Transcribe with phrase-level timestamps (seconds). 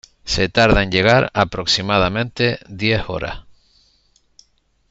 [0.25, 3.41] Se tarda en llegar aproximadamente diez horas.